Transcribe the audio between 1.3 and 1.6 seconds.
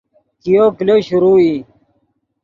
ای